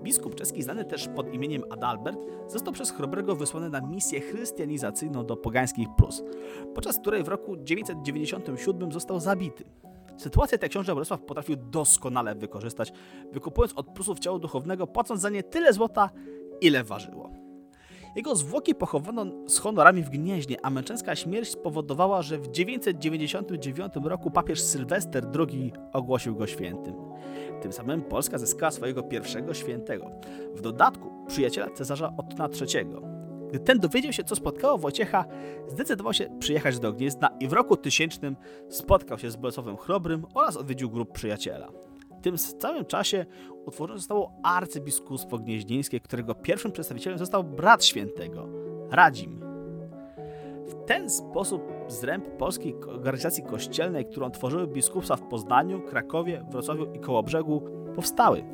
Biskup 0.02 0.35
czeski, 0.35 0.62
znany 0.62 0.85
też 0.85 1.09
pod 1.09 1.35
imieniem 1.35 1.62
Adalbert, 1.71 2.18
został 2.47 2.73
przez 2.73 2.90
Chrobrego 2.90 3.37
wysłany 3.37 3.71
na 3.71 3.80
misję 3.80 4.21
chrystianizacyjną 4.21 5.26
do 5.26 5.37
pogańskich 5.37 5.88
Prus, 5.97 6.23
podczas 6.75 6.99
której 6.99 7.23
w 7.23 7.28
roku 7.28 7.57
997 7.57 8.92
został 8.92 9.21
zabity. 9.21 9.64
Sytuację 10.19 10.59
tę 10.59 10.69
książę 10.69 10.95
Bolesław 10.95 11.21
potrafił 11.21 11.57
doskonale 11.57 12.35
wykorzystać, 12.35 12.93
wykupując 13.33 13.73
od 13.77 13.87
Prusów 13.87 14.19
ciało 14.19 14.39
duchownego, 14.39 14.87
płacąc 14.87 15.21
za 15.21 15.31
nie 15.31 15.43
tyle 15.43 15.73
złota, 15.73 16.11
ile 16.61 16.85
ważyło. 16.85 17.31
Jego 18.17 18.37
zwłoki 18.37 18.75
pochowano 18.75 19.27
z 19.47 19.59
honorami 19.59 20.03
w 20.03 20.11
Gnieźnie, 20.11 20.57
a 20.63 20.71
męczeńska 20.71 21.17
śmierć 21.17 21.49
spowodowała, 21.49 22.23
że 22.23 22.39
w 22.39 22.51
999 22.51 23.93
roku 24.03 24.31
papież 24.31 24.61
Sylwester 24.61 25.27
II 25.39 25.73
ogłosił 25.93 26.37
go 26.37 26.47
świętym. 26.47 26.95
Tym 27.63 27.73
samym 27.73 28.03
Polska 28.03 28.39
zyskała 28.39 28.71
swojego 28.71 29.03
pierwszego 29.03 29.55
świętego. 29.55 30.11
W 30.55 30.61
dodatku 30.61 31.11
przyjaciela 31.27 31.71
cesarza 31.71 32.13
Ottona 32.17 32.49
III. 32.61 33.18
Gdy 33.49 33.59
ten 33.59 33.78
dowiedział 33.78 34.12
się, 34.12 34.25
co 34.25 34.37
spotkało 34.37 34.78
Wojciecha, 34.78 35.25
zdecydował 35.69 36.12
się 36.12 36.38
przyjechać 36.38 36.78
do 36.78 36.93
Gniezna 36.93 37.28
i 37.40 37.49
w 37.49 37.52
roku 37.52 37.76
tysięcznym 37.76 38.37
spotkał 38.69 39.19
się 39.19 39.31
z 39.31 39.37
Bolesławem 39.37 39.76
Chrobrym 39.76 40.26
oraz 40.35 40.57
odwiedził 40.57 40.90
grup 40.90 41.12
przyjaciela. 41.12 41.69
W 42.19 42.21
tym 42.21 42.38
samym 42.38 42.85
czasie 42.85 43.26
utworzone 43.67 43.99
zostało 43.99 44.33
arcybiskupstwo 44.43 45.38
gnieźnieńskie, 45.38 46.00
którego 46.00 46.35
pierwszym 46.35 46.73
przedstawicielem 46.73 47.19
został 47.19 47.45
brat 47.45 47.85
świętego, 47.85 48.49
Radzim. 48.90 49.40
W 50.67 50.85
ten 50.87 51.11
sposób 51.11 51.62
zręb 51.88 52.25
polskiej 52.37 52.75
organizacji 52.75 53.43
kościelnej, 53.43 54.07
którą 54.07 54.31
tworzyły 54.31 54.67
biskupstwa 54.67 55.17
w 55.17 55.23
Poznaniu, 55.23 55.81
Krakowie, 55.83 56.45
Wrocławiu 56.50 56.93
i 56.93 56.99
Kołobrzegu, 56.99 57.62
powstały. 57.95 58.45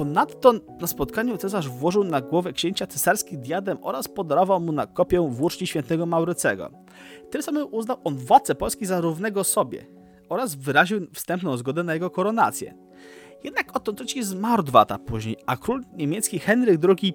Ponadto 0.00 0.52
na 0.80 0.86
spotkaniu 0.86 1.36
cesarz 1.36 1.68
włożył 1.68 2.04
na 2.04 2.20
głowę 2.20 2.52
księcia 2.52 2.86
cesarski 2.86 3.38
diadem 3.38 3.78
oraz 3.82 4.08
podarował 4.08 4.60
mu 4.60 4.72
na 4.72 4.86
kopię 4.86 5.28
włóczni 5.30 5.66
świętego 5.66 6.06
Maurycego. 6.06 6.70
Tym 7.30 7.42
samym 7.42 7.68
uznał 7.70 7.96
on 8.04 8.16
władcę 8.16 8.54
Polski 8.54 8.86
za 8.86 9.00
równego 9.00 9.44
sobie 9.44 9.86
oraz 10.28 10.54
wyraził 10.54 11.06
wstępną 11.14 11.56
zgodę 11.56 11.82
na 11.82 11.94
jego 11.94 12.10
koronację. 12.10 12.74
Jednak 13.44 13.76
oto 13.76 13.92
III 14.00 14.24
zmarł 14.24 14.62
dwa 14.62 14.78
lata 14.78 14.98
później, 14.98 15.36
a 15.46 15.56
król 15.56 15.82
niemiecki 15.92 16.38
Henryk 16.38 16.80
II 16.84 17.14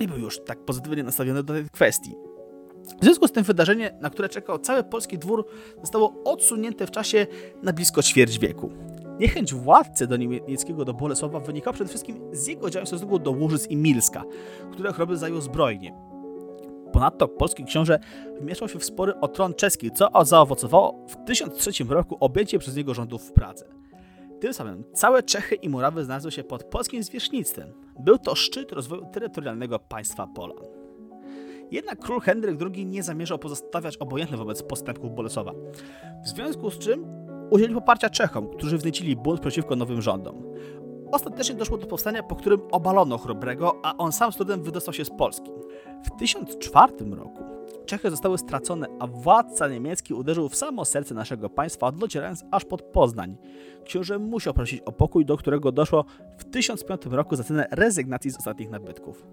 nie 0.00 0.08
był 0.08 0.18
już 0.18 0.40
tak 0.44 0.64
pozytywnie 0.64 1.02
nastawiony 1.02 1.42
do 1.42 1.52
tej 1.52 1.70
kwestii. 1.70 2.14
W 3.00 3.04
związku 3.04 3.28
z 3.28 3.32
tym 3.32 3.44
wydarzenie, 3.44 3.98
na 4.00 4.10
które 4.10 4.28
czekał 4.28 4.58
cały 4.58 4.84
polski 4.84 5.18
dwór, 5.18 5.46
zostało 5.80 6.14
odsunięte 6.24 6.86
w 6.86 6.90
czasie 6.90 7.26
na 7.62 7.72
blisko 7.72 8.02
ćwierć 8.02 8.38
wieku. 8.38 8.70
Niechęć 9.22 9.54
władcy 9.54 10.06
do 10.06 10.16
niemieckiego 10.16 10.84
do 10.84 10.94
Bolesława 10.94 11.40
wynikała 11.40 11.74
przede 11.74 11.88
wszystkim 11.88 12.20
z 12.32 12.46
jego 12.46 12.70
działań 12.70 12.86
w 12.86 12.88
stosunku 12.88 13.18
do 13.18 13.30
Łużyc 13.30 13.66
i 13.66 13.76
Milska, 13.76 14.24
które 14.72 14.92
choroby 14.92 15.16
zajął 15.16 15.40
zbrojnie. 15.40 15.94
Ponadto 16.92 17.28
polski 17.28 17.64
książę 17.64 17.98
wmieszał 18.40 18.68
się 18.68 18.78
w 18.78 18.84
spory 18.84 19.14
o 19.20 19.28
tron 19.28 19.54
czeski, 19.54 19.90
co 19.90 20.24
zaowocowało 20.24 21.06
w 21.08 21.16
1003 21.26 21.84
roku 21.84 22.16
objęcie 22.20 22.58
przez 22.58 22.76
niego 22.76 22.94
rządów 22.94 23.22
w 23.22 23.32
Pradze. 23.32 23.64
Tym 24.40 24.54
samym 24.54 24.84
całe 24.94 25.22
Czechy 25.22 25.54
i 25.54 25.68
Murawy 25.68 26.04
znalazły 26.04 26.32
się 26.32 26.44
pod 26.44 26.64
polskim 26.64 27.02
zwierzchnictwem. 27.02 27.72
Był 28.00 28.18
to 28.18 28.34
szczyt 28.34 28.72
rozwoju 28.72 29.06
terytorialnego 29.12 29.78
państwa 29.78 30.26
Polan. 30.26 30.82
Jednak 31.70 31.98
król 31.98 32.20
Henryk 32.20 32.60
II 32.62 32.86
nie 32.86 33.02
zamierzał 33.02 33.38
pozostawiać 33.38 33.96
obojętny 33.96 34.36
wobec 34.36 34.62
postępków 34.62 35.14
Bolesława. 35.14 35.52
W 36.24 36.28
związku 36.28 36.70
z 36.70 36.78
czym 36.78 37.21
udzielił 37.52 37.74
poparcia 37.74 38.10
Czechom, 38.10 38.48
którzy 38.48 38.78
wzniecili 38.78 39.16
bunt 39.16 39.40
przeciwko 39.40 39.76
nowym 39.76 40.02
rządom. 40.02 40.42
Ostatecznie 41.12 41.54
doszło 41.54 41.78
do 41.78 41.86
powstania, 41.86 42.22
po 42.22 42.36
którym 42.36 42.60
obalono 42.70 43.18
Chrobrego, 43.18 43.80
a 43.82 43.96
on 43.96 44.12
sam 44.12 44.32
z 44.32 44.36
trudem 44.36 44.62
wydostał 44.62 44.94
się 44.94 45.04
z 45.04 45.10
Polski. 45.10 45.50
W 46.04 46.18
1004 46.18 46.92
roku 47.10 47.44
Czechy 47.86 48.10
zostały 48.10 48.38
stracone, 48.38 48.86
a 49.00 49.06
władca 49.06 49.68
niemiecki 49.68 50.14
uderzył 50.14 50.48
w 50.48 50.56
samo 50.56 50.84
serce 50.84 51.14
naszego 51.14 51.50
państwa, 51.50 51.92
docierając 51.92 52.44
aż 52.50 52.64
pod 52.64 52.82
Poznań. 52.82 53.36
Książę 53.84 54.18
musiał 54.18 54.54
prosić 54.54 54.80
o 54.80 54.92
pokój, 54.92 55.24
do 55.24 55.36
którego 55.36 55.72
doszło 55.72 56.04
w 56.38 56.44
1005 56.44 57.02
roku 57.06 57.36
za 57.36 57.44
cenę 57.44 57.66
rezygnacji 57.70 58.30
z 58.30 58.38
ostatnich 58.38 58.70
nabytków. 58.70 59.26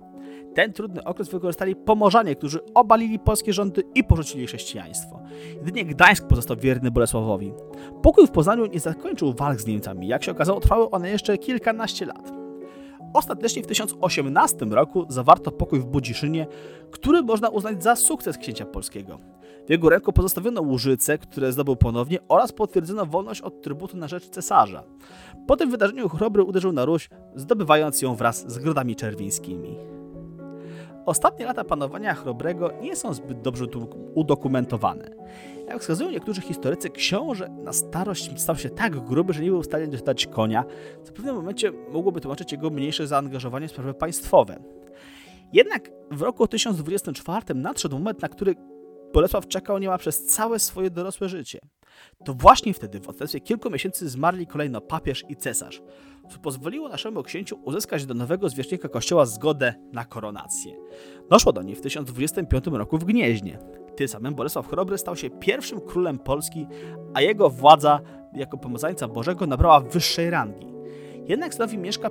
Ten 0.54 0.74
trudny 0.74 1.04
okres 1.04 1.30
wykorzystali 1.30 1.76
Pomorzanie, 1.76 2.36
którzy 2.36 2.60
obalili 2.74 3.20
polskie 3.20 3.54
rządy 3.54 3.84
i 3.96 4.04
porzucili 4.04 4.48
chrześcijaństwo. 4.48 5.20
Jedynie 5.56 5.86
Gdańsk 5.86 6.28
pozostał 6.28 6.58
wierny 6.58 6.92
Bolesławowi. 6.92 7.54
Pokój 8.02 8.28
w 8.28 8.32
Poznaniu 8.32 8.66
nie 8.66 8.80
zakończył 8.80 9.34
walk 9.34 9.62
z 9.62 9.66
Niemcami. 9.66 10.08
Jak 10.08 10.24
się 10.24 10.32
okazało, 10.32 10.60
trwały 10.60 10.90
one 10.90 11.10
jeszcze 11.10 11.38
kilkanaście 11.38 12.06
lat. 12.06 12.40
Ostatecznie 13.14 13.64
w 13.64 13.68
1018 13.68 14.66
roku 14.66 15.06
zawarto 15.10 15.52
pokój 15.52 15.80
w 15.80 15.86
Budziszynie, 15.86 16.48
który 16.92 17.22
można 17.22 17.50
uznać 17.50 17.84
za 17.84 17.96
sukces 17.96 18.38
księcia 18.38 18.66
polskiego. 18.66 19.20
W 19.68 19.70
jego 19.70 19.90
ręku 19.90 20.14
pozostawiono 20.14 20.62
Łużyce, 20.62 21.18
które 21.18 21.52
zdobył 21.52 21.76
ponownie 21.76 22.20
oraz 22.28 22.52
potwierdzono 22.52 23.06
wolność 23.06 23.42
od 23.42 23.62
trybutu 23.62 23.98
na 23.98 24.08
rzecz 24.08 24.30
cesarza. 24.30 24.84
Po 25.48 25.58
tym 25.58 25.72
wydarzeniu 25.72 26.10
Chrobry 26.10 26.44
uderzył 26.44 26.72
na 26.72 26.86
Ruś, 26.86 27.10
zdobywając 27.36 28.02
ją 28.02 28.16
wraz 28.16 28.52
z 28.52 28.58
grodami 28.58 28.96
czerwińskimi. 28.96 29.99
Ostatnie 31.10 31.46
lata 31.46 31.64
panowania 31.64 32.14
Chrobrego 32.14 32.72
nie 32.82 32.96
są 32.96 33.14
zbyt 33.14 33.42
dobrze 33.42 33.66
udokumentowane. 34.16 35.10
Jak 35.68 35.80
wskazują 35.80 36.12
niektórzy 36.12 36.42
historycy, 36.42 36.90
książę 36.90 37.50
na 37.50 37.74
starość 37.74 38.42
stał 38.42 38.56
się 38.56 38.70
tak 38.70 39.00
gruby, 39.00 39.34
że 39.34 39.42
nie 39.44 39.50
był 39.50 39.62
w 39.62 39.66
stanie 39.66 39.88
dostać 39.88 40.28
konia, 40.28 40.64
co 41.04 41.12
w 41.12 41.14
pewnym 41.16 41.36
momencie 41.36 41.72
mogłoby 41.92 42.22
tłumaczyć 42.22 42.52
jego 42.52 42.70
mniejsze 42.70 43.08
zaangażowanie 43.08 43.68
w 43.68 43.72
sprawy 43.72 43.94
państwowe. 43.94 44.60
Jednak 45.54 45.92
w 46.12 46.22
roku 46.22 46.48
1024 46.48 47.46
nadszedł 47.56 47.98
moment, 47.98 48.22
na 48.22 48.30
który 48.30 48.56
Bolesław 49.14 49.48
czekał 49.48 49.78
niemal 49.78 50.00
przez 50.00 50.26
całe 50.26 50.60
swoje 50.60 50.90
dorosłe 50.90 51.30
życie. 51.30 51.60
To 52.26 52.34
właśnie 52.34 52.74
wtedy, 52.74 53.00
w 53.00 53.10
odstępstwie 53.10 53.40
kilku 53.40 53.70
miesięcy, 53.70 54.10
zmarli 54.10 54.48
kolejno 54.48 54.82
papież 54.82 55.24
i 55.30 55.36
cesarz, 55.36 55.82
co 56.30 56.40
pozwoliło 56.40 56.90
naszemu 56.90 57.24
księciu 57.24 57.60
uzyskać 57.64 58.06
do 58.06 58.14
nowego 58.14 58.50
zwierzchnika 58.50 58.90
kościoła 58.90 59.26
zgodę 59.26 59.74
na 59.94 60.06
koronację. 60.06 60.76
Doszło 61.30 61.54
do 61.54 61.62
niej 61.62 61.76
w 61.76 61.82
1025 61.82 62.66
roku 62.68 62.98
w 62.98 63.04
Gnieźnie. 63.04 63.60
Tym 63.96 64.08
samym 64.08 64.36
Bolesław 64.36 64.68
Chrobry 64.68 64.98
stał 64.98 65.16
się 65.16 65.30
pierwszym 65.30 65.82
królem 65.82 66.20
Polski, 66.20 66.68
a 67.14 67.22
jego 67.22 67.50
władza 67.50 68.00
jako 68.34 68.58
pomazańca 68.58 69.08
Bożego 69.08 69.48
nabrała 69.48 69.80
wyższej 69.80 70.30
rangi. 70.30 70.68
Jednak 71.26 71.54
synowi 71.54 71.78
Mieszka 71.78 72.10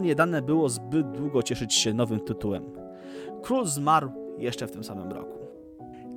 I 0.00 0.02
nie 0.02 0.14
dane 0.14 0.42
było 0.42 0.68
zbyt 0.68 1.10
długo 1.10 1.42
cieszyć 1.42 1.74
się 1.74 1.94
nowym 1.94 2.20
tytułem. 2.20 2.70
Król 3.42 3.66
zmarł 3.66 4.10
jeszcze 4.38 4.66
w 4.66 4.70
tym 4.70 4.84
samym 4.84 5.12
roku. 5.12 5.45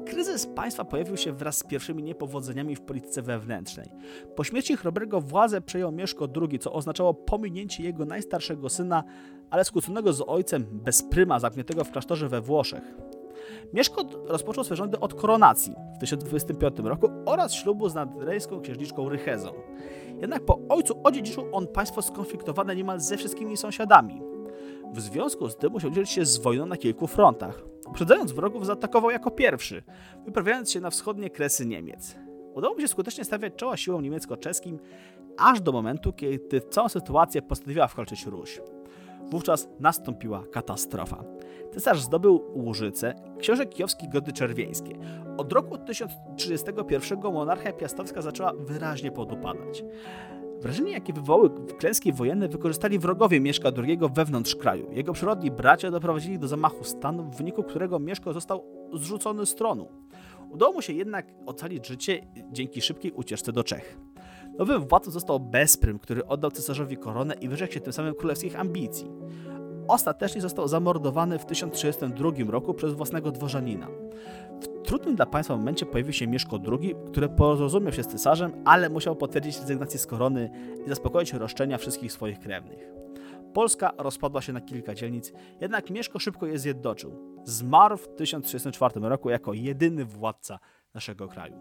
Kryzys 0.10 0.48
państwa 0.48 0.86
pojawił 0.86 1.18
się 1.18 1.32
wraz 1.32 1.58
z 1.58 1.64
pierwszymi 1.64 2.04
niepowodzeniami 2.04 2.76
w 2.76 2.82
polityce 2.82 3.22
wewnętrznej. 3.22 3.92
Po 4.36 4.44
śmierci 4.44 4.78
Chrobrego 4.78 5.22
władzę 5.22 5.62
przejął 5.62 5.92
Mieszko 5.92 6.28
II, 6.42 6.60
co 6.60 6.74
oznaczało 6.74 7.14
pominięcie 7.14 7.84
jego 7.84 8.06
najstarszego 8.06 8.70
syna, 8.70 9.04
ale 9.50 9.66
skłóconego 9.66 10.14
z 10.14 10.24
ojcem 10.28 10.66
bez 10.72 11.04
pryma 11.04 11.40
zamkniętego 11.40 11.84
w 11.84 11.92
klasztorze 11.92 12.30
we 12.30 12.42
Włoszech. 12.42 12.96
Mieszko 13.74 14.04
rozpoczął 14.26 14.64
swe 14.64 14.76
rządy 14.76 15.00
od 15.00 15.14
koronacji 15.14 15.76
w 15.96 16.00
1025 16.00 16.80
roku 16.80 17.10
oraz 17.26 17.54
ślubu 17.54 17.90
z 17.90 17.96
nadrejską 17.96 18.62
księżniczką 18.62 19.10
Rychezą. 19.10 19.54
Jednak 20.22 20.46
po 20.46 20.60
ojcu 20.70 21.02
odziedziczył 21.04 21.44
on 21.52 21.68
państwo 21.68 22.02
skonfliktowane 22.02 22.76
niemal 22.76 23.00
ze 23.00 23.18
wszystkimi 23.18 23.58
sąsiadami. 23.58 24.22
W 24.94 25.02
związku 25.02 25.50
z 25.50 25.56
tym 25.56 25.72
musiał 25.72 25.92
dzielić 25.92 26.10
się 26.10 26.26
z 26.26 26.38
wojną 26.38 26.66
na 26.66 26.78
kilku 26.78 27.08
frontach. 27.08 27.64
Uprzedzając 27.90 28.32
wrogów, 28.32 28.66
zaatakował 28.66 29.12
jako 29.12 29.32
pierwszy, 29.32 29.84
wyprawiając 30.26 30.72
się 30.72 30.80
na 30.80 30.90
wschodnie 30.90 31.30
kresy 31.30 31.66
Niemiec. 31.66 32.16
Udało 32.54 32.76
mu 32.76 32.82
się 32.82 32.88
skutecznie 32.88 33.24
stawiać 33.26 33.54
czoła 33.56 33.78
siłom 33.78 34.02
niemiecko-czeskim, 34.04 34.80
aż 35.38 35.62
do 35.62 35.72
momentu, 35.72 36.14
kiedy 36.14 36.62
całą 36.62 36.90
sytuację 36.90 37.42
postanowiła 37.42 37.88
wkroczyć 37.88 38.26
Ruś. 38.26 38.62
Wówczas 39.32 39.70
nastąpiła 39.80 40.44
katastrofa. 40.52 41.24
Cesarz 41.74 42.02
zdobył 42.02 42.44
Łużyce, 42.56 43.16
książę 43.40 43.66
kijowski 43.66 44.10
Gody 44.10 44.34
Czerwieńskie. 44.34 44.96
Od 45.38 45.54
roku 45.54 45.78
1031 45.78 47.20
monarchia 47.22 47.74
piastowska 47.74 48.22
zaczęła 48.22 48.54
wyraźnie 48.54 49.12
podupadać. 49.12 49.84
Wrażenie, 50.62 50.92
jakie 50.92 51.14
wywołały 51.14 51.50
klęski 51.78 52.14
wojenne, 52.14 52.48
wykorzystali 52.48 53.00
wrogowie 53.00 53.40
Mieszka 53.40 53.72
II 53.78 54.00
wewnątrz 54.14 54.56
kraju. 54.56 54.92
Jego 54.92 55.14
przyrodni 55.14 55.52
bracia 55.52 55.92
doprowadzili 55.92 56.40
do 56.40 56.48
zamachu 56.48 56.84
stanu, 56.84 57.24
w 57.24 57.38
wyniku 57.38 57.64
którego 57.64 58.00
Mieszko 58.00 58.34
został 58.34 58.64
zrzucony 58.94 59.46
z 59.46 59.56
tronu. 59.56 59.88
Udało 60.50 60.74
mu 60.74 60.82
się 60.82 60.94
jednak 60.94 61.28
ocalić 61.46 61.88
życie 61.88 62.28
dzięki 62.52 62.82
szybkiej 62.82 63.12
ucieczce 63.12 63.52
do 63.52 63.64
Czech. 63.64 63.98
Nowym 64.58 64.88
władcą 64.88 65.12
został 65.12 65.40
Besprym, 65.40 66.00
który 66.00 66.26
oddał 66.26 66.52
cesarzowi 66.52 66.98
koronę 66.98 67.36
i 67.42 67.50
wyrzekł 67.50 67.74
się 67.74 67.80
tym 67.80 67.94
samym 67.94 68.16
królewskich 68.16 68.60
ambicji. 68.60 69.08
Ostatecznie 69.90 70.42
został 70.42 70.68
zamordowany 70.68 71.40
w 71.40 71.46
1032 71.46 72.32
roku 72.48 72.74
przez 72.74 72.94
własnego 72.94 73.32
dworzanina. 73.32 73.88
W 74.62 74.88
trudnym 74.88 75.16
dla 75.16 75.26
państwa 75.26 75.58
momencie 75.58 75.86
pojawił 75.86 76.14
się 76.14 76.28
Mieszko 76.28 76.60
II, 76.72 76.96
który 77.08 77.30
porozumiał 77.30 77.94
się 77.94 78.04
z 78.04 78.08
cesarzem, 78.08 78.52
ale 78.66 78.90
musiał 78.90 79.16
potwierdzić 79.16 79.60
rezygnację 79.60 80.00
z 80.00 80.08
korony 80.08 80.50
i 80.86 80.90
zaspokoić 80.90 81.34
roszczenia 81.34 81.78
wszystkich 81.78 82.12
swoich 82.12 82.40
krewnych. 82.40 82.90
Polska 83.54 83.92
rozpadła 83.98 84.42
się 84.42 84.54
na 84.54 84.62
kilka 84.62 84.96
dzielnic, 84.96 85.34
jednak 85.62 85.90
Mieszko 85.90 86.20
szybko 86.20 86.46
je 86.46 86.60
zjednoczył. 86.60 87.40
Zmarł 87.44 87.98
w 87.98 88.08
1034 88.08 89.00
roku 89.00 89.30
jako 89.30 89.54
jedyny 89.54 90.06
władca 90.06 90.60
naszego 90.94 91.28
kraju. 91.28 91.56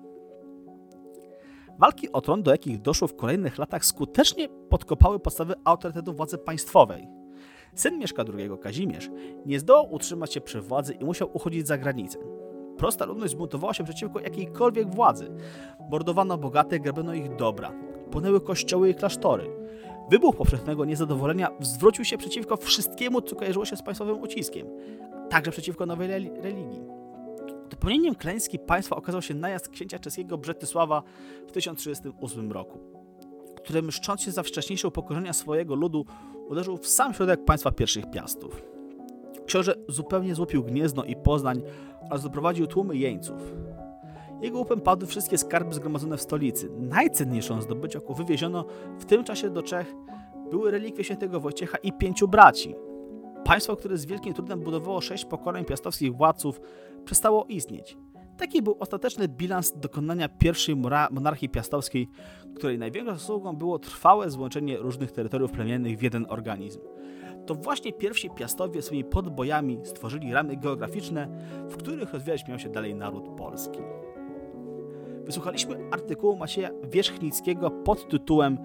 Walki 1.78 2.12
o 2.12 2.20
tron, 2.20 2.42
do 2.42 2.50
jakich 2.50 2.82
doszło 2.82 3.08
w 3.08 3.16
kolejnych 3.16 3.58
latach, 3.58 3.84
skutecznie 3.84 4.48
podkopały 4.48 5.20
podstawy 5.20 5.54
autorytetu 5.64 6.12
władzy 6.12 6.38
państwowej. 6.38 7.18
Syn 7.74 7.98
Mieszka 7.98 8.24
II, 8.38 8.50
Kazimierz, 8.60 9.10
nie 9.46 9.60
zdołał 9.60 9.92
utrzymać 9.94 10.34
się 10.34 10.40
przy 10.40 10.60
władzy 10.60 10.92
i 10.92 11.04
musiał 11.04 11.30
uchodzić 11.32 11.66
za 11.66 11.78
granicę. 11.78 12.18
Prosta 12.76 13.04
ludność 13.04 13.32
zbuntowała 13.32 13.74
się 13.74 13.84
przeciwko 13.84 14.20
jakiejkolwiek 14.20 14.94
władzy. 14.94 15.30
Mordowano 15.90 16.38
bogate, 16.38 16.80
grabiono 16.80 17.14
ich 17.14 17.36
dobra. 17.36 17.72
Płonęły 18.10 18.40
kościoły 18.40 18.90
i 18.90 18.94
klasztory. 18.94 19.50
Wybuch 20.10 20.36
powszechnego 20.36 20.84
niezadowolenia 20.84 21.48
zwrócił 21.60 22.04
się 22.04 22.18
przeciwko 22.18 22.56
wszystkiemu, 22.56 23.20
co 23.20 23.36
kojarzyło 23.36 23.64
się 23.64 23.76
z 23.76 23.82
państwowym 23.82 24.20
uciskiem. 24.20 24.66
także 25.30 25.50
przeciwko 25.50 25.86
nowej 25.86 26.08
religii. 26.42 26.82
Dopełnieniem 27.70 28.14
klęski 28.14 28.58
państwa 28.58 28.96
okazał 28.96 29.22
się 29.22 29.34
najazd 29.34 29.68
księcia 29.68 29.98
czeskiego 29.98 30.38
Brzetysława 30.38 31.02
w 31.46 31.52
1038 31.52 32.52
roku, 32.52 32.78
który 33.68 33.82
mszcząc 33.82 34.20
się 34.20 34.30
za 34.30 34.42
wcześniejsze 34.42 34.88
upokorzenia 34.88 35.32
swojego 35.32 35.74
ludu 35.74 36.06
uderzył 36.48 36.76
w 36.76 36.86
sam 36.86 37.14
środek 37.14 37.44
państwa 37.44 37.70
pierwszych 37.70 38.10
piastów. 38.10 38.62
Książę 39.46 39.74
zupełnie 39.88 40.34
złupił 40.34 40.64
Gniezno 40.64 41.04
i 41.04 41.16
Poznań 41.16 41.62
oraz 42.06 42.22
doprowadził 42.22 42.66
tłumy 42.66 42.96
jeńców. 42.96 43.54
Jego 44.42 44.58
łupem 44.58 44.80
padły 44.80 45.08
wszystkie 45.08 45.38
skarby 45.38 45.74
zgromadzone 45.74 46.16
w 46.16 46.22
stolicy. 46.22 46.70
Najcenniejszą 46.78 47.62
zdobyć, 47.62 47.94
jaką 47.94 48.14
wywieziono 48.14 48.64
w 48.98 49.04
tym 49.04 49.24
czasie 49.24 49.50
do 49.50 49.62
Czech, 49.62 49.94
były 50.50 50.70
relikwie 50.70 51.04
świętego 51.04 51.40
Wojciecha 51.40 51.78
i 51.78 51.92
pięciu 51.92 52.28
braci. 52.28 52.74
Państwo, 53.44 53.76
które 53.76 53.98
z 53.98 54.06
wielkim 54.06 54.34
trudem 54.34 54.60
budowało 54.60 55.00
sześć 55.00 55.24
pokoleń 55.24 55.64
piastowskich 55.64 56.16
władców, 56.16 56.60
przestało 57.04 57.44
istnieć. 57.44 57.96
Taki 58.38 58.62
był 58.62 58.76
ostateczny 58.80 59.28
bilans 59.28 59.72
dokonania 59.76 60.28
pierwszej 60.28 60.76
monarchii 61.10 61.48
piastowskiej, 61.48 62.08
której 62.54 62.78
największą 62.78 63.14
zasługą 63.14 63.56
było 63.56 63.78
trwałe 63.78 64.30
złączenie 64.30 64.76
różnych 64.76 65.12
terytoriów 65.12 65.52
plemiennych 65.52 65.98
w 65.98 66.02
jeden 66.02 66.26
organizm. 66.28 66.80
To 67.46 67.54
właśnie 67.54 67.92
pierwsi 67.92 68.30
piastowie 68.30 68.82
swoimi 68.82 69.04
podbojami 69.04 69.78
stworzyli 69.84 70.32
ramy 70.32 70.56
geograficzne, 70.56 71.28
w 71.68 71.76
których 71.76 72.12
rozwijać 72.12 72.48
miał 72.48 72.58
się 72.58 72.68
dalej 72.68 72.94
naród 72.94 73.28
polski. 73.36 73.78
Wysłuchaliśmy 75.24 75.90
artykułu 75.90 76.36
Macieja 76.36 76.70
Wierzchnickiego 76.90 77.70
pod 77.70 78.08
tytułem 78.08 78.58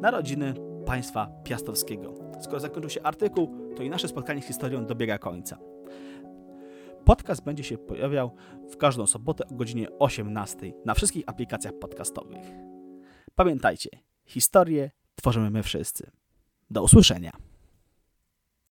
Narodziny 0.00 0.54
państwa 0.86 1.28
piastowskiego. 1.44 2.14
Skoro 2.40 2.60
zakończył 2.60 2.90
się 2.90 3.02
artykuł, 3.02 3.50
to 3.76 3.82
i 3.82 3.90
nasze 3.90 4.08
spotkanie 4.08 4.42
z 4.42 4.46
historią 4.46 4.86
dobiega 4.86 5.18
końca. 5.18 5.73
Podcast 7.04 7.44
będzie 7.44 7.64
się 7.64 7.78
pojawiał 7.78 8.34
w 8.70 8.76
każdą 8.76 9.06
sobotę 9.06 9.44
o 9.48 9.54
godzinie 9.54 9.88
18 9.98 10.72
na 10.84 10.94
wszystkich 10.94 11.24
aplikacjach 11.26 11.78
podcastowych. 11.80 12.46
Pamiętajcie, 13.34 13.90
historię 14.24 14.90
tworzymy 15.16 15.50
my 15.50 15.62
wszyscy. 15.62 16.10
Do 16.70 16.82
usłyszenia. 16.82 17.53